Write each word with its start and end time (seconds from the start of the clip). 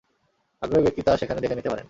আগ্রহী 0.61 0.83
ব্যক্তি 0.83 1.01
তা 1.01 1.11
সেখানে 1.17 1.39
দেখে 1.41 1.55
নিতে 1.55 1.69
পারেন। 1.69 1.79